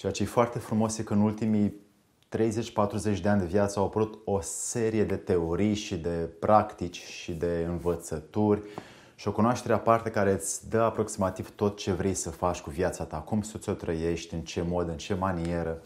Ceea 0.00 0.12
ce 0.12 0.22
e 0.22 0.26
foarte 0.26 0.58
frumos 0.58 0.98
e 0.98 1.02
că 1.02 1.12
în 1.12 1.20
ultimii 1.20 1.74
30-40 2.36 3.20
de 3.22 3.28
ani 3.28 3.40
de 3.40 3.46
viață 3.46 3.78
au 3.78 3.84
apărut 3.84 4.18
o 4.24 4.40
serie 4.40 5.04
de 5.04 5.16
teorii 5.16 5.74
și 5.74 5.96
de 5.98 6.30
practici 6.38 7.02
și 7.02 7.32
de 7.32 7.66
învățături 7.68 8.62
și 9.14 9.28
o 9.28 9.32
cunoaștere 9.32 9.74
aparte 9.74 10.10
care 10.10 10.32
îți 10.32 10.68
dă 10.68 10.80
aproximativ 10.80 11.50
tot 11.54 11.76
ce 11.76 11.92
vrei 11.92 12.14
să 12.14 12.30
faci 12.30 12.60
cu 12.60 12.70
viața 12.70 13.04
ta, 13.04 13.16
cum 13.16 13.42
să 13.42 13.58
ți-o 13.58 13.72
trăiești, 13.72 14.34
în 14.34 14.40
ce 14.40 14.62
mod, 14.62 14.88
în 14.88 14.96
ce 14.96 15.14
manieră, 15.14 15.82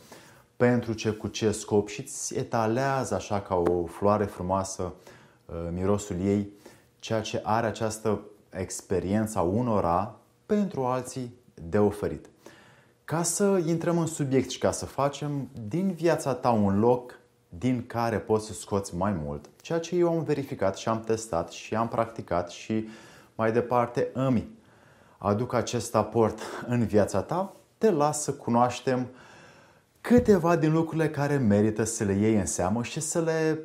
pentru 0.57 0.93
ce, 0.93 1.11
cu 1.11 1.29
ce 1.29 1.51
scop 1.51 1.89
și 1.89 2.01
îți 2.01 2.37
etalează 2.37 3.15
așa 3.15 3.41
ca 3.41 3.55
o 3.55 3.87
floare 3.87 4.25
frumoasă 4.25 4.93
uh, 5.47 5.55
mirosul 5.73 6.17
ei, 6.21 6.49
ceea 6.99 7.21
ce 7.21 7.41
are 7.45 7.67
această 7.67 8.21
experiență 8.51 9.39
a 9.39 9.43
unora 9.43 10.17
pentru 10.47 10.85
alții 10.85 11.35
de 11.55 11.79
oferit. 11.79 12.29
Ca 13.05 13.23
să 13.23 13.63
intrăm 13.67 13.99
în 13.99 14.07
subiect 14.07 14.51
și 14.51 14.59
ca 14.59 14.71
să 14.71 14.87
facem 14.87 15.49
din 15.69 15.93
viața 15.93 16.35
ta 16.35 16.51
un 16.51 16.79
loc 16.79 17.19
din 17.49 17.87
care 17.87 18.19
poți 18.19 18.47
să 18.47 18.53
scoți 18.53 18.97
mai 18.97 19.13
mult, 19.25 19.51
ceea 19.61 19.79
ce 19.79 19.97
eu 19.97 20.09
am 20.09 20.23
verificat 20.23 20.77
și 20.77 20.89
am 20.89 21.01
testat 21.01 21.51
și 21.51 21.75
am 21.75 21.89
practicat 21.89 22.51
și 22.51 22.89
mai 23.35 23.53
departe 23.53 24.09
îmi 24.13 24.49
aduc 25.19 25.53
acest 25.53 25.95
aport 25.95 26.39
în 26.67 26.85
viața 26.85 27.23
ta, 27.23 27.57
te 27.79 27.91
las 27.91 28.23
să 28.23 28.33
cunoaștem 28.33 29.07
câteva 30.01 30.57
din 30.57 30.73
lucrurile 30.73 31.11
care 31.11 31.37
merită 31.37 31.85
să 31.85 32.05
le 32.05 32.13
iei 32.13 32.37
în 32.37 32.47
seamă 32.47 32.83
și 32.83 33.01
să 33.01 33.21
le 33.21 33.59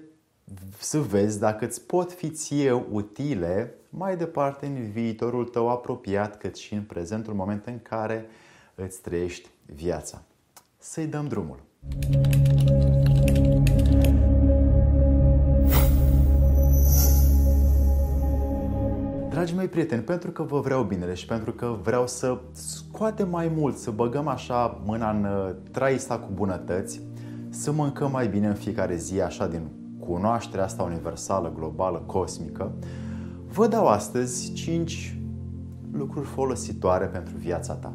să 0.77 0.99
vezi 0.99 1.39
dacă 1.39 1.66
îți 1.66 1.85
pot 1.85 2.11
fi 2.11 2.30
ție 2.30 2.71
utile 2.71 3.75
mai 3.89 4.17
departe 4.17 4.66
în 4.66 4.91
viitorul 4.91 5.45
tău 5.45 5.69
apropiat, 5.69 6.38
cât 6.38 6.55
și 6.55 6.73
în 6.73 6.81
prezentul 6.81 7.33
moment 7.33 7.66
în 7.66 7.80
care 7.81 8.30
îți 8.83 9.01
trăiești 9.01 9.49
viața. 9.65 10.23
Să-i 10.77 11.07
dăm 11.07 11.27
drumul! 11.27 11.59
Dragii 19.30 19.55
mei 19.55 19.67
prieteni, 19.67 20.02
pentru 20.02 20.31
că 20.31 20.44
vă 20.44 20.59
vreau 20.59 20.83
binele 20.83 21.13
și 21.13 21.25
pentru 21.25 21.52
că 21.52 21.77
vreau 21.83 22.07
să 22.07 22.39
scoatem 22.52 23.30
mai 23.30 23.52
mult, 23.55 23.77
să 23.77 23.91
băgăm 23.91 24.27
așa 24.27 24.81
mâna 24.85 25.09
în 25.09 25.23
uh, 25.23 25.55
traista 25.72 26.19
cu 26.19 26.30
bunătăți, 26.33 27.02
să 27.50 27.72
mâncăm 27.72 28.11
mai 28.11 28.27
bine 28.27 28.47
în 28.47 28.53
fiecare 28.53 28.95
zi, 28.95 29.22
așa 29.22 29.47
din 29.47 29.69
cunoașterea 30.00 30.66
asta 30.66 30.83
universală, 30.83 31.53
globală, 31.55 32.03
cosmică, 32.05 32.72
vă 33.47 33.67
dau 33.67 33.88
astăzi 33.88 34.53
5 34.53 35.17
lucruri 35.91 36.27
folositoare 36.27 37.05
pentru 37.05 37.38
viața 37.38 37.73
ta. 37.73 37.94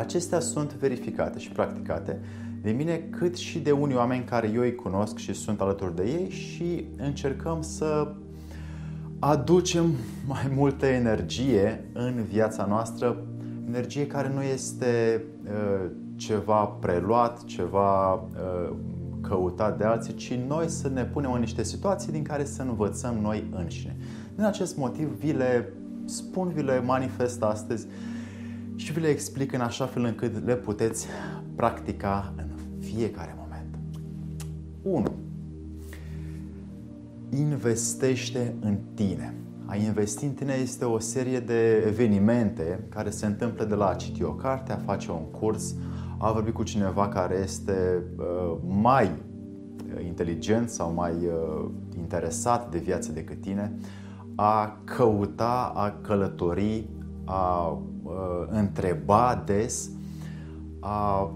Acestea 0.00 0.40
sunt 0.40 0.74
verificate 0.74 1.38
și 1.38 1.50
practicate 1.50 2.20
de 2.62 2.70
mine, 2.70 2.96
cât 3.10 3.36
și 3.36 3.58
de 3.58 3.70
unii 3.70 3.96
oameni 3.96 4.24
care 4.24 4.50
eu 4.54 4.60
îi 4.60 4.74
cunosc 4.74 5.16
și 5.16 5.32
sunt 5.32 5.60
alături 5.60 5.96
de 5.96 6.02
ei 6.02 6.30
și 6.30 6.84
încercăm 6.96 7.62
să 7.62 8.12
aducem 9.18 9.94
mai 10.26 10.50
multă 10.54 10.86
energie 10.86 11.84
în 11.92 12.24
viața 12.28 12.66
noastră, 12.66 13.26
energie 13.68 14.06
care 14.06 14.32
nu 14.34 14.42
este 14.42 15.24
uh, 15.44 15.90
ceva 16.16 16.64
preluat, 16.64 17.44
ceva 17.44 18.14
uh, 18.14 18.72
căutat 19.20 19.78
de 19.78 19.84
alții, 19.84 20.14
ci 20.14 20.34
noi 20.48 20.68
să 20.68 20.88
ne 20.88 21.04
punem 21.04 21.32
în 21.32 21.40
niște 21.40 21.62
situații 21.62 22.12
din 22.12 22.22
care 22.22 22.44
să 22.44 22.62
învățăm 22.62 23.18
noi 23.22 23.44
înșine. 23.56 23.96
Din 24.34 24.44
acest 24.44 24.76
motiv 24.76 25.08
vi 25.18 25.32
le 25.32 25.72
spun, 26.04 26.48
vi 26.54 26.62
le 26.62 26.80
manifest 26.80 27.42
astăzi 27.42 27.86
și 28.80 28.92
vi 28.92 29.00
le 29.00 29.08
explic 29.08 29.52
în 29.52 29.60
așa 29.60 29.86
fel 29.86 30.04
încât 30.04 30.44
le 30.44 30.56
puteți 30.56 31.06
practica 31.54 32.32
în 32.36 32.48
fiecare 32.78 33.36
moment. 33.38 33.78
1. 34.82 35.12
Investește 37.30 38.54
în 38.60 38.76
tine. 38.94 39.34
A 39.66 39.76
investi 39.76 40.24
în 40.24 40.32
tine 40.32 40.52
este 40.52 40.84
o 40.84 40.98
serie 40.98 41.40
de 41.40 41.84
evenimente 41.86 42.86
care 42.88 43.10
se 43.10 43.26
întâmplă 43.26 43.64
de 43.64 43.74
la 43.74 43.88
a 43.88 43.94
citi 43.94 44.22
o 44.22 44.32
carte, 44.32 44.72
a 44.72 44.76
face 44.76 45.10
un 45.10 45.24
curs, 45.24 45.74
a 46.18 46.32
vorbi 46.32 46.52
cu 46.52 46.62
cineva 46.62 47.08
care 47.08 47.40
este 47.42 48.02
uh, 48.16 48.56
mai 48.66 49.04
uh, 49.94 50.04
inteligent 50.04 50.68
sau 50.68 50.92
mai 50.92 51.12
uh, 51.12 51.70
interesat 51.96 52.70
de 52.70 52.78
viață 52.78 53.12
decât 53.12 53.40
tine, 53.40 53.78
a 54.34 54.80
căuta, 54.84 55.72
a 55.74 55.98
călători, 56.00 56.88
a 57.30 57.78
întreba 58.48 59.42
des, 59.46 59.90
a 60.80 61.30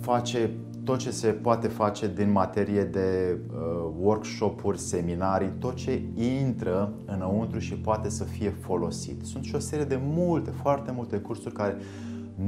face 0.00 0.50
tot 0.84 0.98
ce 0.98 1.10
se 1.10 1.28
poate 1.28 1.68
face 1.68 2.12
din 2.14 2.32
materie 2.32 2.82
de 2.82 3.38
uh, 3.52 3.90
workshop-uri, 4.00 4.78
seminarii, 4.78 5.52
tot 5.58 5.74
ce 5.74 6.02
intră 6.14 6.92
înăuntru 7.04 7.58
și 7.58 7.74
poate 7.74 8.08
să 8.08 8.24
fie 8.24 8.54
folosit. 8.60 9.24
Sunt 9.24 9.44
și 9.44 9.54
o 9.54 9.58
serie 9.58 9.84
de 9.84 9.98
multe, 10.02 10.50
foarte 10.50 10.92
multe 10.94 11.16
cursuri 11.16 11.54
care 11.54 11.76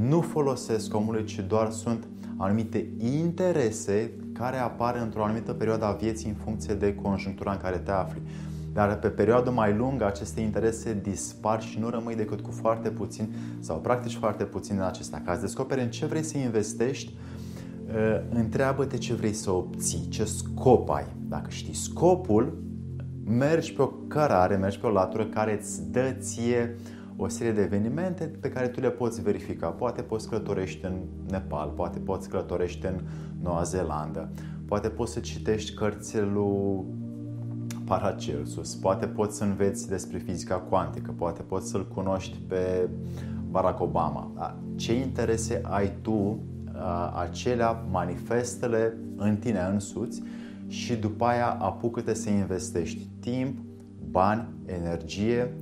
nu 0.07 0.21
folosesc 0.21 0.95
omului, 0.95 1.23
ci 1.23 1.45
doar 1.47 1.71
sunt 1.71 2.07
anumite 2.37 2.89
interese 2.99 4.11
care 4.33 4.57
apar 4.57 4.99
într-o 5.03 5.23
anumită 5.23 5.53
perioadă 5.53 5.85
a 5.85 5.91
vieții 5.91 6.29
în 6.29 6.35
funcție 6.35 6.73
de 6.73 6.95
conjunctura 6.95 7.51
în 7.51 7.57
care 7.57 7.77
te 7.77 7.91
afli. 7.91 8.21
Dar 8.77 8.99
pe 8.99 9.07
perioadă 9.07 9.51
mai 9.51 9.75
lungă 9.75 10.05
aceste 10.05 10.41
interese 10.41 10.99
dispar 11.03 11.61
și 11.61 11.79
nu 11.79 11.89
rămâi 11.89 12.15
decât 12.15 12.41
cu 12.41 12.51
foarte 12.51 12.89
puțin 12.89 13.33
sau 13.59 13.77
practici 13.77 14.15
foarte 14.15 14.43
puțin 14.43 14.75
în 14.77 14.83
acestea. 14.83 15.21
Ca 15.25 15.35
să 15.35 15.41
descoperi 15.41 15.81
în 15.81 15.89
ce 15.89 16.05
vrei 16.05 16.23
să 16.23 16.37
investești, 16.37 17.13
ă, 17.95 18.23
întreabă-te 18.29 18.97
ce 18.97 19.13
vrei 19.13 19.33
să 19.33 19.51
obții, 19.51 20.07
ce 20.09 20.23
scop 20.23 20.89
ai. 20.89 21.05
Dacă 21.27 21.49
știi 21.49 21.75
scopul, 21.75 22.57
mergi 23.23 23.73
pe 23.73 23.81
o 23.81 23.87
cărare, 23.87 24.55
mergi 24.55 24.79
pe 24.79 24.87
o 24.87 24.91
latură 24.91 25.25
care 25.25 25.57
îți 25.59 25.91
dă 25.91 26.15
ție 26.19 26.75
o 27.15 27.27
serie 27.27 27.51
de 27.51 27.61
evenimente 27.61 28.23
pe 28.39 28.49
care 28.49 28.67
tu 28.67 28.79
le 28.79 28.89
poți 28.89 29.21
verifica. 29.21 29.67
Poate 29.67 30.01
poți 30.01 30.29
călătorești 30.29 30.85
în 30.85 30.97
Nepal, 31.29 31.69
poate 31.75 31.99
poți 31.99 32.29
călătorești 32.29 32.85
în 32.85 33.01
Noua 33.41 33.63
Zeelandă, 33.63 34.29
poate 34.65 34.89
poți 34.89 35.13
să 35.13 35.19
citești 35.19 35.73
cărțile 35.73 36.21
lui 36.21 36.85
Paracelsus, 37.87 38.75
poate 38.75 39.05
poți 39.05 39.37
să 39.37 39.43
înveți 39.43 39.87
despre 39.87 40.17
fizica 40.17 40.55
cuantică, 40.55 41.13
poate 41.17 41.41
poți 41.41 41.69
să-l 41.69 41.87
cunoști 41.87 42.37
pe 42.47 42.89
Barack 43.49 43.81
Obama. 43.81 44.31
Da? 44.35 44.55
Ce 44.75 44.93
interese 44.99 45.61
ai 45.63 45.91
tu, 46.01 46.39
acelea 47.13 47.71
manifestele 47.91 48.97
în 49.15 49.37
tine 49.37 49.59
însuți 49.71 50.21
și 50.67 50.95
după 50.95 51.25
aia 51.25 51.49
apucă-te 51.59 52.13
să 52.13 52.29
investești 52.29 53.07
timp, 53.19 53.57
bani, 54.11 54.47
energie, 54.65 55.53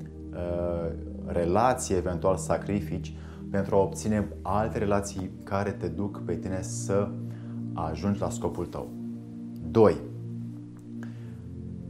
relații, 1.25 1.96
eventual 1.96 2.38
sacrifici, 2.38 3.13
pentru 3.50 3.75
a 3.75 3.80
obține 3.80 4.28
alte 4.42 4.78
relații 4.78 5.30
care 5.44 5.72
te 5.72 5.88
duc 5.88 6.22
pe 6.25 6.36
tine 6.36 6.62
să 6.62 7.09
ajungi 7.74 8.19
la 8.19 8.30
scopul 8.30 8.66
tău. 8.66 8.90
2 9.72 9.96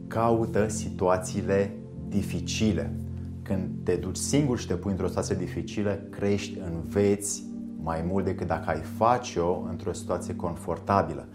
caută 0.06 0.68
situațiile 0.68 1.76
dificile. 2.08 2.96
Când 3.42 3.70
te 3.82 3.94
duci 3.94 4.16
singur 4.16 4.58
și 4.58 4.66
te 4.66 4.74
pui 4.74 4.90
într-o 4.90 5.06
situație 5.06 5.34
dificilă, 5.34 5.98
crești, 6.10 6.58
înveți 6.58 7.44
mai 7.82 8.04
mult 8.08 8.24
decât 8.24 8.46
dacă 8.46 8.70
ai 8.70 8.80
face-o 8.80 9.60
într-o 9.70 9.92
situație 9.92 10.36
confortabilă. 10.36 11.28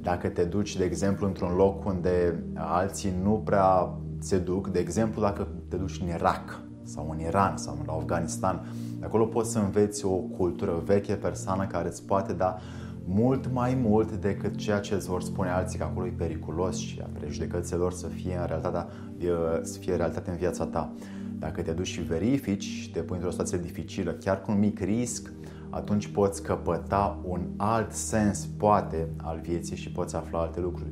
Dacă 0.00 0.28
te 0.28 0.44
duci, 0.44 0.76
de 0.76 0.84
exemplu, 0.84 1.26
într-un 1.26 1.54
loc 1.54 1.84
unde 1.84 2.44
alții 2.54 3.12
nu 3.22 3.42
prea 3.44 3.98
se 4.18 4.38
duc, 4.38 4.68
de 4.68 4.78
exemplu, 4.78 5.20
dacă 5.20 5.48
te 5.68 5.76
duci 5.76 6.00
în 6.00 6.08
Irak 6.08 6.60
sau 6.82 7.10
în 7.10 7.20
Iran 7.20 7.56
sau 7.56 7.78
în 7.80 7.88
Afganistan, 7.88 8.66
acolo 9.02 9.24
poți 9.24 9.50
să 9.50 9.58
înveți 9.58 10.04
o 10.04 10.14
cultură 10.16 10.82
veche, 10.84 11.14
persoană 11.14 11.66
care 11.66 11.88
îți 11.88 12.04
poate 12.04 12.32
da 12.32 12.56
mult 13.04 13.52
mai 13.52 13.78
mult 13.82 14.12
decât 14.12 14.56
ceea 14.56 14.80
ce 14.80 14.94
îți 14.94 15.08
vor 15.08 15.22
spune 15.22 15.50
alții 15.50 15.78
că 15.78 15.84
acolo 15.84 16.06
e 16.06 16.12
periculos 16.16 16.76
și 16.76 17.00
a 17.02 17.08
prejudecățile 17.18 17.76
lor 17.76 17.92
să 17.92 18.06
fie 18.06 18.36
în 18.40 18.46
realitatea, 18.46 18.88
să 19.62 19.78
fie 19.78 19.94
realitate 19.94 20.30
în 20.30 20.36
viața 20.36 20.66
ta. 20.66 20.92
Dacă 21.38 21.62
te 21.62 21.72
duci 21.72 21.86
și 21.86 22.00
verifici 22.00 22.64
și 22.64 22.90
te 22.90 23.00
pui 23.00 23.16
într-o 23.16 23.30
situație 23.30 23.58
dificilă, 23.58 24.10
chiar 24.10 24.40
cu 24.40 24.50
un 24.50 24.58
mic 24.58 24.80
risc, 24.80 25.32
atunci 25.70 26.06
poți 26.06 26.42
căpăta 26.42 27.18
un 27.24 27.40
alt 27.56 27.92
sens, 27.92 28.46
poate, 28.46 29.08
al 29.16 29.40
vieții 29.42 29.76
și 29.76 29.92
poți 29.92 30.16
afla 30.16 30.38
alte 30.38 30.60
lucruri. 30.60 30.90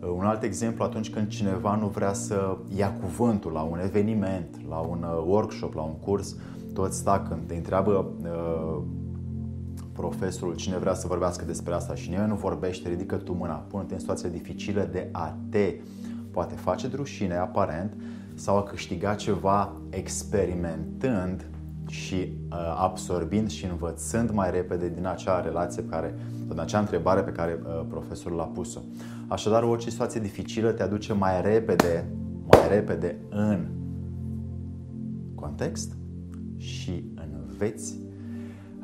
Uh, 0.00 0.08
un 0.16 0.24
alt 0.24 0.42
exemplu, 0.42 0.84
atunci 0.84 1.10
când 1.10 1.28
cineva 1.28 1.76
nu 1.76 1.86
vrea 1.86 2.12
să 2.12 2.56
ia 2.76 2.92
cuvântul 2.92 3.52
la 3.52 3.62
un 3.62 3.78
eveniment, 3.78 4.60
la 4.68 4.78
un 4.78 5.02
uh, 5.02 5.24
workshop, 5.26 5.74
la 5.74 5.82
un 5.82 5.98
curs, 5.98 6.36
toți 6.72 7.04
tac 7.04 7.28
când 7.28 7.40
te 7.46 7.54
întreabă 7.54 8.10
uh, 8.22 8.82
profesorul, 9.96 10.54
cine 10.54 10.76
vrea 10.76 10.94
să 10.94 11.06
vorbească 11.06 11.44
despre 11.44 11.74
asta 11.74 11.94
și 11.94 12.08
nimeni 12.08 12.28
nu 12.28 12.34
vorbește, 12.34 12.88
ridică 12.88 13.16
tu 13.16 13.32
mâna, 13.32 13.54
pune-te 13.54 13.94
în 13.94 14.00
situație 14.00 14.28
dificilă 14.28 14.88
de 14.92 15.08
a 15.12 15.36
te 15.48 15.74
poate 16.30 16.54
face 16.54 16.88
de 16.88 16.96
rușine 16.96 17.36
aparent 17.36 17.92
sau 18.34 18.56
a 18.56 18.62
câștiga 18.62 19.14
ceva 19.14 19.72
experimentând 19.90 21.46
și 21.88 22.14
uh, 22.14 22.56
absorbind 22.76 23.50
și 23.50 23.64
învățând 23.64 24.30
mai 24.30 24.50
repede 24.50 24.88
din 24.88 25.06
acea 25.06 25.40
relație 25.40 25.82
pe 25.82 25.88
care, 25.88 26.14
din 26.48 26.60
acea 26.60 26.78
întrebare 26.78 27.20
pe 27.20 27.30
care 27.30 27.60
uh, 27.62 27.86
profesorul 27.88 28.40
a 28.40 28.44
pus-o. 28.44 28.80
Așadar, 29.28 29.62
orice 29.62 29.90
situație 29.90 30.20
dificilă 30.20 30.70
te 30.70 30.82
aduce 30.82 31.12
mai 31.12 31.42
repede, 31.42 32.08
mai 32.46 32.68
repede 32.68 33.16
în 33.30 33.66
context 35.34 35.96
și 36.56 37.04
înveți 37.48 38.05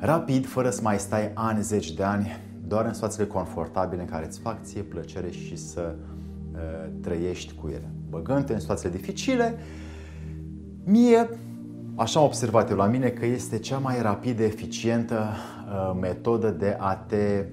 rapid, 0.05 0.45
fără 0.45 0.69
să 0.69 0.79
mai 0.83 0.99
stai 0.99 1.31
ani, 1.33 1.61
zeci 1.61 1.91
de 1.91 2.03
ani, 2.03 2.39
doar 2.67 2.85
în 2.85 2.93
situațiile 2.93 3.25
confortabile 3.25 4.01
în 4.01 4.07
care 4.07 4.25
îți 4.25 4.39
fac 4.39 4.63
ție 4.63 4.81
plăcere 4.81 5.29
și 5.29 5.55
să 5.55 5.95
uh, 6.53 6.59
trăiești 7.01 7.53
cu 7.53 7.67
ele. 7.67 7.91
băgând 8.09 8.49
în 8.49 8.59
situațiile 8.59 8.95
dificile, 8.95 9.55
mie, 10.83 11.29
așa 11.95 12.19
am 12.19 12.25
observat 12.25 12.69
eu 12.69 12.75
la 12.75 12.85
mine, 12.85 13.09
că 13.09 13.25
este 13.25 13.59
cea 13.59 13.77
mai 13.77 14.01
rapidă, 14.01 14.43
eficientă 14.43 15.23
uh, 15.23 15.97
metodă 16.01 16.49
de 16.49 16.77
a 16.79 16.95
te 16.95 17.45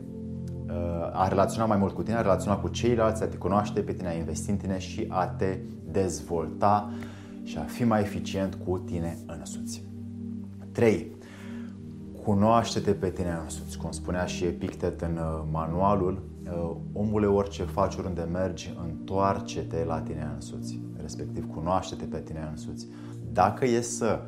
uh, 0.67 0.75
a 1.13 1.29
relaționa 1.29 1.67
mai 1.67 1.77
mult 1.77 1.95
cu 1.95 2.03
tine, 2.03 2.17
a 2.17 2.21
relaționa 2.21 2.57
cu 2.57 2.69
ceilalți, 2.69 3.23
a 3.23 3.27
te 3.27 3.37
cunoaște 3.37 3.81
pe 3.81 3.93
tine, 3.93 4.09
a 4.09 4.13
investi 4.13 4.51
în 4.51 4.57
tine 4.57 4.79
și 4.79 5.07
a 5.09 5.27
te 5.27 5.59
dezvolta 5.91 6.93
și 7.43 7.59
a 7.59 7.63
fi 7.63 7.85
mai 7.85 8.01
eficient 8.01 8.59
cu 8.65 8.79
tine 8.79 9.19
însuți. 9.27 9.83
3. 10.73 11.19
Cunoaște-te 12.25 12.93
pe 12.93 13.11
tine 13.11 13.39
însuți. 13.43 13.79
Cum 13.79 13.91
spunea 13.91 14.25
și 14.25 14.45
Epictet 14.45 15.01
în 15.01 15.17
uh, 15.17 15.43
manualul, 15.51 16.23
uh, 16.45 16.77
omule, 16.93 17.27
orice 17.27 17.63
faci, 17.63 17.97
oriunde 17.97 18.29
mergi, 18.33 18.75
întoarce-te 18.85 19.85
la 19.85 20.01
tine 20.01 20.31
însuți. 20.35 20.81
Respectiv, 21.01 21.47
cunoaște-te 21.55 22.05
pe 22.05 22.19
tine 22.19 22.49
însuți. 22.51 22.87
Dacă 23.33 23.65
e 23.65 23.81
să 23.81 24.21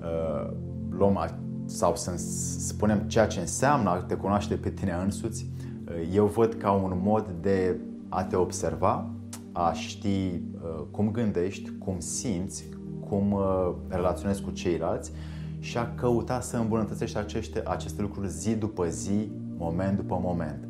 uh, 0.00 0.52
luăm 0.90 1.30
sau 1.64 1.96
să 1.96 2.16
spunem 2.58 2.98
ceea 2.98 3.26
ce 3.26 3.40
înseamnă 3.40 3.90
a 3.90 3.96
te 3.96 4.14
cunoaște 4.14 4.54
pe 4.54 4.70
tine 4.70 4.92
însuți, 5.04 5.50
uh, 5.88 6.14
eu 6.14 6.26
văd 6.26 6.54
ca 6.54 6.70
un 6.70 7.00
mod 7.02 7.34
de 7.40 7.76
a 8.08 8.24
te 8.24 8.36
observa, 8.36 9.10
a 9.52 9.72
ști 9.72 10.08
uh, 10.08 10.84
cum 10.90 11.10
gândești, 11.10 11.70
cum 11.78 11.98
simți, 11.98 12.68
cum 13.08 13.32
uh, 13.32 13.72
relaționezi 13.88 14.42
cu 14.42 14.50
ceilalți 14.50 15.12
și 15.58 15.78
a 15.78 15.94
căuta 15.94 16.40
să 16.40 16.56
îmbunătățești 16.56 17.18
aceste, 17.18 17.62
aceste 17.64 18.02
lucruri 18.02 18.28
zi 18.28 18.54
după 18.54 18.86
zi, 18.86 19.30
moment 19.56 19.96
după 19.96 20.18
moment. 20.22 20.68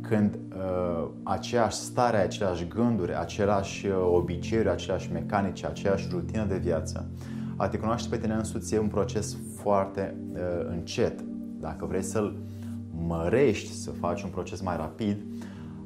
Când 0.00 0.34
uh, 0.34 1.08
aceeași 1.22 1.76
stare, 1.76 2.16
aceleași 2.16 2.68
gânduri, 2.68 3.16
aceleași 3.16 3.86
uh, 3.86 3.94
obiceiuri, 4.12 4.68
aceleași 4.68 5.12
mecanici, 5.12 5.64
aceeași 5.64 6.08
rutină 6.10 6.44
de 6.44 6.56
viață, 6.56 7.10
a 7.56 7.68
te 7.68 7.78
cunoaște 7.78 8.08
pe 8.08 8.16
tine 8.16 8.34
însuți 8.34 8.74
e 8.74 8.78
un 8.78 8.88
proces 8.88 9.36
foarte 9.56 10.14
uh, 10.32 10.38
încet. 10.68 11.20
Dacă 11.60 11.86
vrei 11.86 12.02
să-l 12.02 12.38
mărești, 13.06 13.72
să 13.72 13.90
faci 13.90 14.22
un 14.22 14.30
proces 14.30 14.60
mai 14.60 14.76
rapid, 14.76 15.22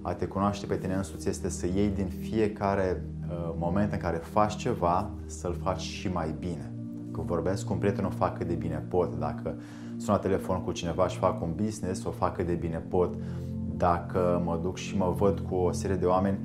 a 0.02 0.14
te 0.14 0.26
cunoaște 0.26 0.66
pe 0.66 0.76
tine 0.76 0.94
însuți 0.94 1.28
este 1.28 1.48
să 1.48 1.66
iei 1.66 1.88
din 1.88 2.08
fiecare 2.08 3.04
uh, 3.28 3.54
moment 3.58 3.92
în 3.92 3.98
care 3.98 4.16
faci 4.16 4.56
ceva, 4.56 5.10
să-l 5.26 5.56
faci 5.62 5.80
și 5.80 6.08
mai 6.08 6.34
bine. 6.38 6.73
Când 7.14 7.26
vorbesc 7.26 7.66
cu 7.66 7.72
un 7.72 7.78
prieten, 7.78 8.04
o 8.04 8.10
fac 8.10 8.38
cât 8.38 8.46
de 8.46 8.54
bine 8.54 8.84
pot. 8.88 9.18
Dacă 9.18 9.54
sun 9.96 10.12
la 10.12 10.18
telefon 10.18 10.62
cu 10.62 10.72
cineva 10.72 11.08
și 11.08 11.18
fac 11.18 11.42
un 11.42 11.52
business, 11.56 12.04
o 12.04 12.10
fac 12.10 12.36
cât 12.36 12.46
de 12.46 12.54
bine 12.54 12.78
pot. 12.88 13.14
Dacă 13.76 14.42
mă 14.44 14.58
duc 14.62 14.76
și 14.76 14.96
mă 14.96 15.14
văd 15.18 15.38
cu 15.38 15.54
o 15.54 15.72
serie 15.72 15.96
de 15.96 16.06
oameni, 16.06 16.38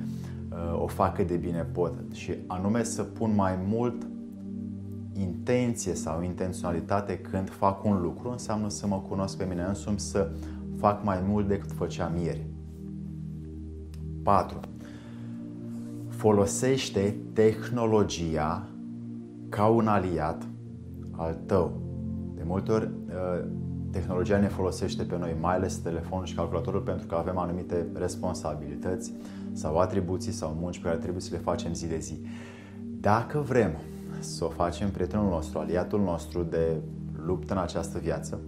uh, 0.50 0.81
o 0.81 0.88
fac 0.88 1.16
cât 1.16 1.27
de 1.27 1.36
bine 1.36 1.62
pot. 1.71 1.94
Și 2.13 2.33
anume 2.48 2.83
să 2.83 3.04
pun 3.04 3.36
mai 3.36 3.60
mult 3.68 4.07
intenție 5.13 5.94
sau 5.94 6.21
intenționalitate 6.21 7.18
când 7.18 7.50
fac 7.50 7.83
un 7.83 8.01
lucru, 8.01 8.30
înseamnă 8.30 8.69
să 8.69 8.88
mă 8.88 9.04
cunosc 9.10 9.38
pe 9.38 9.45
mine 9.50 9.63
însumi, 9.63 10.00
să 10.00 10.31
fac 10.77 11.04
mai 11.04 11.24
mult 11.27 11.48
decât 11.48 11.71
făceam 11.71 12.18
ieri. 12.18 12.45
4. 14.24 14.60
Folosește 16.07 17.16
tehnologia 17.33 18.68
ca 19.50 19.68
un 19.68 19.88
aliat 19.88 20.49
al 21.19 21.38
tău. 21.45 21.81
De 22.36 22.44
multe 22.45 22.71
ori, 22.71 22.89
uh, 23.07 23.45
tehnologia 23.92 24.38
ne 24.38 24.48
folosește 24.48 25.04
pe 25.04 25.18
noi, 25.18 25.36
mai 25.39 25.56
ales 25.56 25.77
telefonul 25.77 26.25
și 26.25 26.36
calculatorul, 26.36 26.81
pentru 26.81 27.07
că 27.07 27.16
avem 27.16 27.38
anumite 27.38 27.88
responsabilități 27.94 29.13
sau 29.51 29.77
atribuții 29.77 30.31
sau 30.31 30.57
munci 30.60 30.80
pe 30.80 30.88
care 30.88 30.98
trebuie 30.98 31.21
să 31.21 31.30
le 31.31 31.38
facem 31.38 31.74
zi 31.74 31.88
de 31.88 31.98
zi. 32.00 32.21
Dacă 33.00 33.39
vrem 33.39 33.71
să 34.19 34.45
o 34.45 34.50
facem 34.50 34.89
prietenul 34.89 35.30
nostru, 35.30 35.60
aliatul 35.60 36.01
nostru 36.01 36.44
de 36.44 36.81
luptă 37.25 37.54
în 37.54 37.60
această 37.60 37.98
viață, 37.98 38.39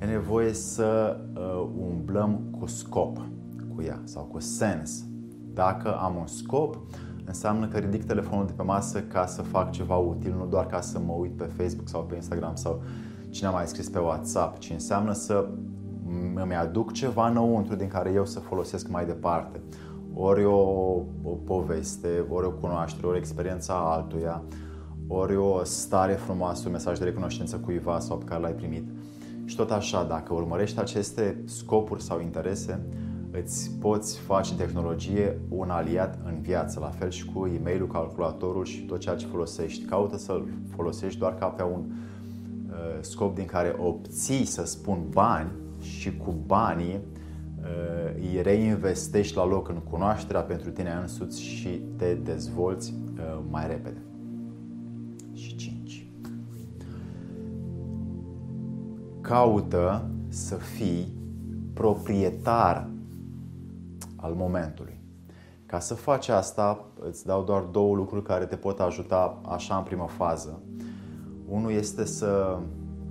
e 0.00 0.04
nevoie 0.04 0.52
să 0.52 1.20
uh, 1.34 1.68
umblăm 1.78 2.40
cu 2.58 2.66
scop 2.66 3.20
cu 3.74 3.82
ea 3.82 4.00
sau 4.04 4.22
cu 4.22 4.40
sens. 4.40 5.04
Dacă 5.54 5.94
am 5.94 6.16
un 6.16 6.26
scop, 6.26 6.76
înseamnă 7.28 7.66
că 7.66 7.78
ridic 7.78 8.04
telefonul 8.04 8.46
de 8.46 8.52
pe 8.52 8.62
masă 8.62 9.00
ca 9.00 9.26
să 9.26 9.42
fac 9.42 9.70
ceva 9.70 9.96
util, 9.96 10.34
nu 10.38 10.46
doar 10.46 10.66
ca 10.66 10.80
să 10.80 10.98
mă 10.98 11.12
uit 11.12 11.36
pe 11.36 11.44
Facebook 11.56 11.88
sau 11.88 12.02
pe 12.02 12.14
Instagram 12.14 12.54
sau 12.54 12.82
cine 13.30 13.48
a 13.48 13.50
mai 13.50 13.66
scris 13.66 13.88
pe 13.88 13.98
WhatsApp, 13.98 14.58
ci 14.58 14.70
înseamnă 14.70 15.12
să 15.12 15.48
îmi 16.34 16.54
aduc 16.54 16.92
ceva 16.92 17.28
înăuntru 17.28 17.74
din 17.74 17.88
care 17.88 18.10
eu 18.10 18.24
să 18.24 18.40
folosesc 18.40 18.88
mai 18.88 19.06
departe. 19.06 19.60
Ori 20.14 20.44
o, 20.44 20.58
o 21.22 21.30
poveste, 21.44 22.24
ori 22.28 22.46
o 22.46 22.50
cunoaștere, 22.50 23.06
ori 23.06 23.18
experiența 23.18 23.74
altuia, 23.74 24.42
ori 25.06 25.36
o 25.36 25.64
stare 25.64 26.12
frumoasă, 26.12 26.62
un 26.66 26.72
mesaj 26.72 26.98
de 26.98 27.04
recunoștință 27.04 27.56
cuiva 27.56 27.98
sau 27.98 28.16
pe 28.16 28.24
care 28.24 28.40
l-ai 28.40 28.52
primit. 28.52 28.88
Și 29.44 29.56
tot 29.56 29.70
așa, 29.70 30.04
dacă 30.04 30.34
urmărești 30.34 30.80
aceste 30.80 31.42
scopuri 31.44 32.02
sau 32.02 32.20
interese, 32.20 32.86
îți 33.42 33.70
poți 33.80 34.18
face 34.18 34.54
tehnologie 34.54 35.38
un 35.48 35.70
aliat 35.70 36.18
în 36.24 36.40
viață, 36.40 36.80
la 36.80 36.88
fel 36.88 37.10
și 37.10 37.24
cu 37.24 37.46
e-mailul, 37.46 37.86
calculatorul 37.86 38.64
și 38.64 38.80
tot 38.80 39.00
ceea 39.00 39.14
ce 39.14 39.26
folosești. 39.26 39.84
Caută 39.84 40.16
să-l 40.16 40.48
folosești 40.74 41.18
doar 41.18 41.34
ca 41.34 41.46
pe 41.46 41.62
un 41.62 41.84
uh, 41.84 42.98
scop 43.00 43.34
din 43.34 43.44
care 43.44 43.74
obții, 43.78 44.44
să 44.44 44.64
spun, 44.64 44.98
bani 45.10 45.50
și 45.80 46.16
cu 46.16 46.34
banii 46.46 46.94
uh, 46.94 48.14
îi 48.14 48.42
reinvestești 48.42 49.36
la 49.36 49.46
loc 49.46 49.68
în 49.68 49.78
cunoașterea 49.90 50.40
pentru 50.40 50.70
tine 50.70 50.98
însuți 51.00 51.42
și 51.42 51.82
te 51.96 52.14
dezvolți 52.14 52.94
uh, 53.14 53.38
mai 53.50 53.66
repede. 53.66 54.02
Și 55.32 55.56
5. 55.56 56.06
Caută 59.20 60.10
să 60.28 60.54
fii 60.54 61.16
proprietar 61.72 62.88
al 64.20 64.32
momentului. 64.32 65.00
Ca 65.66 65.78
să 65.78 65.94
faci 65.94 66.28
asta, 66.28 66.84
îți 67.08 67.26
dau 67.26 67.44
doar 67.44 67.62
două 67.62 67.94
lucruri 67.94 68.22
care 68.22 68.44
te 68.44 68.56
pot 68.56 68.80
ajuta 68.80 69.40
așa 69.48 69.76
în 69.76 69.82
primă 69.82 70.06
fază. 70.08 70.62
Unul 71.48 71.70
este 71.70 72.04
să, 72.04 72.58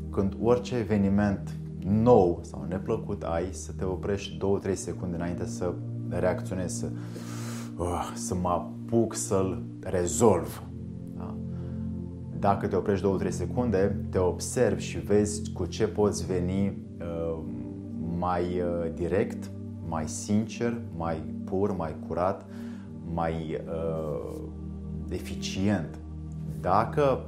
când 0.10 0.38
orice 0.42 0.76
eveniment 0.76 1.58
nou 1.86 2.40
sau 2.42 2.66
neplăcut 2.70 3.24
ai, 3.24 3.48
să 3.52 3.72
te 3.78 3.84
oprești 3.84 4.38
2-3 4.70 4.74
secunde 4.74 5.16
înainte 5.16 5.46
să 5.46 5.74
reacționezi, 6.10 6.80
să, 6.80 6.92
uh, 7.78 8.12
să 8.16 8.36
mă 8.36 8.50
apuc 8.50 9.16
să-l 9.16 9.64
rezolv. 9.80 10.64
Da? 11.18 11.36
Dacă 12.40 12.68
te 12.68 12.76
oprești 12.76 13.06
2-3 13.26 13.30
secunde, 13.30 14.06
te 14.10 14.18
observi 14.18 14.84
și 14.84 15.00
vezi 15.00 15.52
cu 15.52 15.66
ce 15.66 15.88
poți 15.88 16.26
veni 16.26 16.68
uh, 17.00 17.40
mai 18.18 18.44
uh, 18.44 18.94
direct, 18.94 19.52
mai 19.88 20.08
sincer, 20.08 20.82
mai 20.98 21.24
pur, 21.44 21.76
mai 21.76 21.96
curat, 22.08 22.46
mai 23.14 23.62
uh, 23.68 24.42
eficient. 25.10 26.00
Dacă 26.62 27.26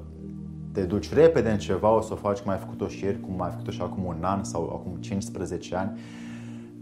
te 0.72 0.84
duci 0.84 1.13
repede 1.13 1.50
în 1.50 1.58
ceva, 1.58 1.96
o 1.96 2.01
să 2.01 2.13
o 2.13 2.16
faci 2.16 2.39
cum 2.39 2.51
ai 2.51 2.58
făcut-o 2.58 2.88
și 2.88 3.04
ieri, 3.04 3.20
cum 3.20 3.42
ai 3.42 3.50
făcut-o 3.50 3.72
și 3.72 3.82
acum 3.82 4.04
un 4.04 4.24
an 4.24 4.44
sau 4.44 4.63
acum 4.63 4.96
15 5.00 5.75
ani. 5.75 6.00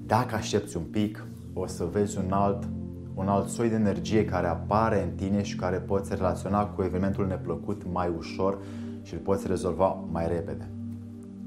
Dacă 0.05 0.35
aștepți 0.35 0.77
un 0.77 0.83
pic, 0.83 1.25
o 1.53 1.67
să 1.67 1.87
vezi 1.91 2.17
un 2.17 2.31
alt, 2.31 2.67
un 3.13 3.27
alt 3.27 3.47
soi 3.47 3.69
de 3.69 3.75
energie 3.75 4.25
care 4.25 4.47
apare 4.47 5.03
în 5.03 5.09
tine 5.15 5.43
și 5.43 5.55
care 5.55 5.77
poți 5.77 6.15
relaționa 6.15 6.65
cu 6.65 6.83
evenimentul 6.83 7.27
neplăcut 7.27 7.81
mai 7.91 8.11
ușor 8.17 8.57
și 9.01 9.13
îl 9.13 9.19
poți 9.19 9.47
rezolva 9.47 9.97
mai 10.11 10.27
repede, 10.27 10.69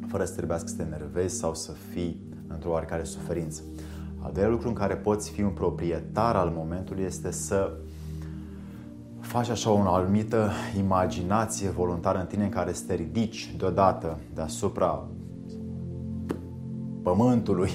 fără 0.07 0.25
să 0.25 0.35
trebuiască 0.35 0.69
să 0.69 0.77
te 0.77 0.83
enervezi 0.83 1.37
sau 1.37 1.55
să 1.55 1.73
fii 1.73 2.21
într-o 2.47 2.71
oarecare 2.71 3.05
suferință. 3.05 3.63
Al 4.23 4.33
doilea 4.33 4.51
lucru 4.51 4.69
în 4.69 4.75
care 4.75 4.97
poți 4.97 5.31
fi 5.31 5.43
un 5.43 5.51
proprietar 5.51 6.37
al 6.37 6.53
momentului 6.57 7.05
este 7.05 7.31
să 7.31 7.73
faci 9.21 9.49
așa 9.49 9.71
o 9.71 9.95
anumită 9.95 10.51
imaginație 10.79 11.69
voluntară 11.69 12.19
în 12.19 12.27
tine 12.27 12.45
în 12.45 12.51
care 12.51 12.73
să 12.73 12.83
te 12.87 12.95
ridici 12.95 13.55
deodată 13.59 14.19
deasupra 14.35 15.07
pământului 17.03 17.71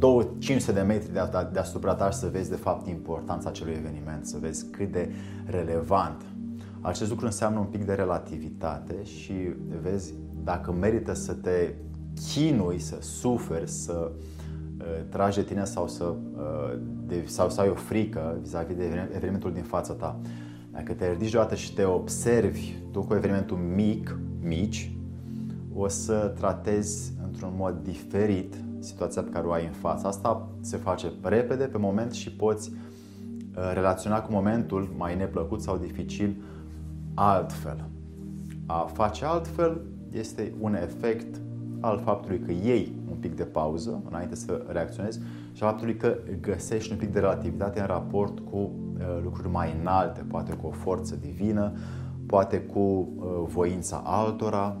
sau 0.00 0.34
500 0.38 0.72
de 0.72 0.80
metri 0.80 1.12
deasupra 1.52 1.94
ta 1.94 2.10
și 2.10 2.18
să 2.18 2.28
vezi 2.32 2.50
de 2.50 2.56
fapt 2.56 2.86
importanța 2.86 3.48
acelui 3.48 3.74
eveniment, 3.74 4.26
să 4.26 4.36
vezi 4.40 4.66
cât 4.70 4.92
de 4.92 5.10
relevant. 5.46 6.22
Acest 6.80 7.10
lucru 7.10 7.24
înseamnă 7.24 7.58
un 7.58 7.66
pic 7.66 7.84
de 7.84 7.92
relativitate 7.92 9.04
și 9.04 9.32
vezi 9.82 10.12
dacă 10.44 10.72
merită 10.72 11.14
să 11.14 11.32
te 11.32 11.74
chinui, 12.32 12.78
să 12.78 12.96
suferi, 13.00 13.70
să 13.70 14.10
uh, 14.14 14.35
tragi 15.08 15.36
de 15.36 15.42
tine 15.42 15.64
sau 15.64 15.88
să, 15.88 16.04
uh, 16.04 16.78
de, 17.06 17.22
sau 17.26 17.50
să 17.50 17.60
ai 17.60 17.68
o 17.68 17.74
frică 17.74 18.38
vis-a-vis 18.42 18.76
de 18.76 19.08
evenimentul 19.14 19.52
din 19.52 19.62
fața 19.62 19.92
ta. 19.92 20.20
Dacă 20.72 20.92
te 20.92 21.10
ridici 21.10 21.30
deodată 21.30 21.54
și 21.54 21.74
te 21.74 21.84
observi 21.84 22.74
tu 22.92 23.00
cu 23.00 23.14
evenimentul 23.14 23.56
mic, 23.56 24.18
mici, 24.42 24.90
o 25.74 25.88
să 25.88 26.32
tratezi 26.38 27.12
într-un 27.24 27.52
mod 27.56 27.80
diferit 27.82 28.54
situația 28.78 29.22
pe 29.22 29.30
care 29.30 29.46
o 29.46 29.52
ai 29.52 29.64
în 29.64 29.72
față. 29.72 30.06
Asta 30.06 30.48
se 30.60 30.76
face 30.76 31.12
repede, 31.22 31.64
pe 31.64 31.78
moment 31.78 32.12
și 32.12 32.32
poți 32.32 32.70
uh, 32.70 33.70
relaționa 33.74 34.20
cu 34.20 34.32
momentul 34.32 34.94
mai 34.96 35.16
neplăcut 35.16 35.62
sau 35.62 35.76
dificil 35.76 36.36
altfel. 37.14 37.88
A 38.66 38.90
face 38.92 39.24
altfel 39.24 39.80
este 40.10 40.52
un 40.60 40.74
efect 40.74 41.40
al 41.80 42.00
faptului 42.04 42.38
că 42.38 42.50
iei 42.50 42.92
un 43.10 43.16
pic 43.16 43.36
de 43.36 43.42
pauză 43.42 44.02
înainte 44.08 44.34
să 44.34 44.64
reacționezi 44.68 45.20
și 45.52 45.62
al 45.62 45.68
faptului 45.68 45.96
că 45.96 46.16
găsești 46.40 46.92
un 46.92 46.98
pic 46.98 47.12
de 47.12 47.18
relativitate 47.18 47.80
în 47.80 47.86
raport 47.86 48.38
cu 48.38 48.56
uh, 48.56 48.70
lucruri 49.22 49.48
mai 49.48 49.76
înalte, 49.80 50.24
poate 50.28 50.52
cu 50.52 50.66
o 50.66 50.70
forță 50.70 51.16
divină, 51.20 51.72
poate 52.26 52.60
cu 52.60 52.78
uh, 52.78 53.26
voința 53.46 54.02
altora 54.04 54.76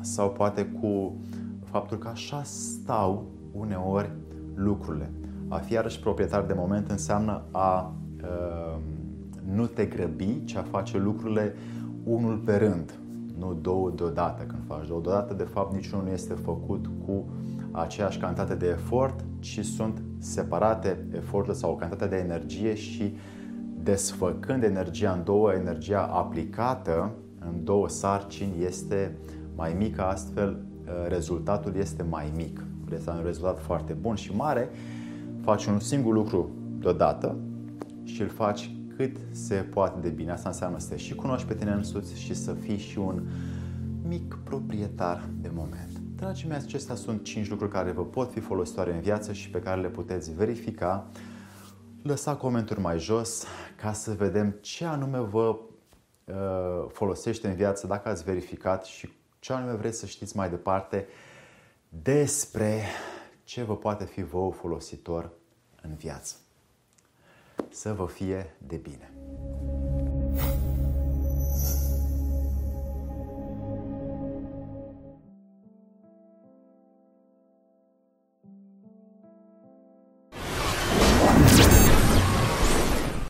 sau 0.00 0.30
poate 0.30 0.64
cu 0.64 1.16
faptul 1.64 1.98
că 1.98 2.08
așa 2.08 2.42
stau 2.42 3.26
uneori 3.52 4.10
lucrurile. 4.54 5.10
A 5.48 5.56
fi 5.56 5.72
iarăși 5.72 6.00
proprietar 6.00 6.42
de 6.42 6.54
moment 6.56 6.90
înseamnă 6.90 7.42
a 7.50 7.94
uh, 8.22 8.78
nu 9.54 9.66
te 9.66 9.84
grăbi, 9.84 10.44
ci 10.44 10.54
a 10.54 10.62
face 10.62 10.98
lucrurile 10.98 11.54
unul 12.04 12.36
pe 12.36 12.56
rând, 12.56 12.98
nu 13.38 13.58
două 13.60 13.90
deodată. 13.90 14.42
Când 14.42 14.62
faci 14.66 14.86
două 14.86 15.00
deodată, 15.00 15.34
de 15.34 15.42
fapt, 15.42 15.74
niciunul 15.74 16.04
nu 16.04 16.10
este 16.10 16.34
făcut 16.34 16.86
cu 17.06 17.24
aceeași 17.70 18.18
cantitate 18.18 18.54
de 18.54 18.66
efort, 18.66 19.24
ci 19.38 19.64
sunt 19.64 20.02
separate 20.18 21.06
eforturile 21.14 21.60
sau 21.60 21.76
cantitatea 21.76 22.16
de 22.16 22.24
energie 22.24 22.74
și 22.74 23.16
desfăcând 23.82 24.62
energia 24.62 25.12
în 25.12 25.24
două, 25.24 25.52
energia 25.52 26.02
aplicată 26.02 27.12
în 27.38 27.64
două 27.64 27.88
sarcini 27.88 28.64
este 28.64 29.16
mai 29.54 29.74
mică, 29.78 30.02
astfel 30.02 30.48
uh, 30.84 31.08
rezultatul 31.08 31.76
este 31.76 32.02
mai 32.02 32.32
mic. 32.36 32.64
Este 32.92 33.10
un 33.10 33.20
rezultat 33.24 33.58
foarte 33.58 33.92
bun 33.92 34.14
și 34.14 34.34
mare, 34.34 34.68
faci 35.40 35.66
un 35.66 35.78
singur 35.78 36.12
lucru 36.12 36.50
deodată 36.80 37.36
și 38.02 38.22
îl 38.22 38.28
faci 38.28 38.76
cât 38.98 39.16
se 39.30 39.54
poate 39.54 40.00
de 40.00 40.08
bine. 40.08 40.32
Asta 40.32 40.48
înseamnă 40.48 40.78
să 40.78 40.88
te 40.88 40.96
și 40.96 41.14
cunoști 41.14 41.46
pe 41.46 41.54
tine 41.54 41.70
însuți 41.70 42.20
și 42.20 42.34
să 42.34 42.54
fii 42.54 42.78
și 42.78 42.98
un 42.98 43.26
mic 44.08 44.38
proprietar 44.44 45.28
de 45.40 45.50
moment. 45.54 45.98
Dragii 46.16 46.48
mei, 46.48 46.56
acestea 46.56 46.94
sunt 46.94 47.24
5 47.24 47.48
lucruri 47.48 47.72
care 47.72 47.90
vă 47.90 48.04
pot 48.04 48.32
fi 48.32 48.40
folositoare 48.40 48.94
în 48.94 49.00
viață 49.00 49.32
și 49.32 49.50
pe 49.50 49.60
care 49.60 49.80
le 49.80 49.88
puteți 49.88 50.34
verifica. 50.34 51.10
Lăsa 52.02 52.36
comentarii 52.36 52.82
mai 52.82 52.98
jos 52.98 53.44
ca 53.76 53.92
să 53.92 54.12
vedem 54.12 54.56
ce 54.60 54.84
anume 54.84 55.18
vă 55.18 55.58
uh, 56.24 56.34
folosește 56.92 57.48
în 57.48 57.54
viață, 57.54 57.86
dacă 57.86 58.08
ați 58.08 58.24
verificat 58.24 58.84
și 58.84 59.12
ce 59.38 59.52
anume 59.52 59.72
vreți 59.72 59.98
să 59.98 60.06
știți 60.06 60.36
mai 60.36 60.50
departe 60.50 61.06
despre 61.88 62.82
ce 63.44 63.62
vă 63.62 63.76
poate 63.76 64.04
fi 64.04 64.22
vouă 64.22 64.52
folositor 64.52 65.30
în 65.82 65.94
viață. 65.94 66.34
Să 67.70 67.92
vă 67.92 68.06
fie 68.06 68.56
de 68.66 68.76
bine! 68.76 69.12